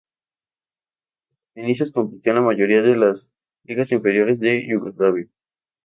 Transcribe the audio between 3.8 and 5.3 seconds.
inferiores de Yugoslavia.